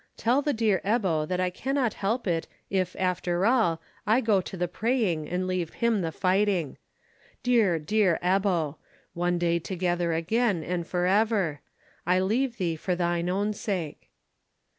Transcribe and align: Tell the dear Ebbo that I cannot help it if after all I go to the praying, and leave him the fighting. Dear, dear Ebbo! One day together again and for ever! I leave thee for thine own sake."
Tell 0.17 0.41
the 0.41 0.51
dear 0.51 0.81
Ebbo 0.83 1.27
that 1.27 1.39
I 1.39 1.51
cannot 1.51 1.93
help 1.93 2.25
it 2.25 2.47
if 2.71 2.95
after 2.97 3.45
all 3.45 3.79
I 4.07 4.19
go 4.19 4.41
to 4.41 4.57
the 4.57 4.67
praying, 4.67 5.29
and 5.29 5.45
leave 5.45 5.75
him 5.75 6.01
the 6.01 6.11
fighting. 6.11 6.79
Dear, 7.43 7.77
dear 7.77 8.17
Ebbo! 8.23 8.77
One 9.13 9.37
day 9.37 9.59
together 9.59 10.11
again 10.13 10.63
and 10.63 10.87
for 10.87 11.05
ever! 11.05 11.61
I 12.07 12.19
leave 12.19 12.57
thee 12.57 12.75
for 12.77 12.95
thine 12.95 13.29
own 13.29 13.53
sake." 13.53 14.09